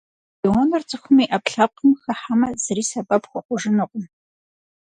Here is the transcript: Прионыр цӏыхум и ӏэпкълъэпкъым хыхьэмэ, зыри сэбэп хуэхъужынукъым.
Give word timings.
Прионыр 0.39 0.81
цӏыхум 0.89 1.17
и 1.23 1.25
ӏэпкълъэпкъым 1.29 1.91
хыхьэмэ, 2.01 2.49
зыри 2.63 2.83
сэбэп 2.89 3.23
хуэхъужынукъым. 3.29 4.05